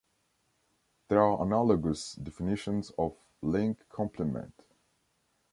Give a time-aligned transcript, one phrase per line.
[1.09, 4.63] There are analogous definitions of link complement.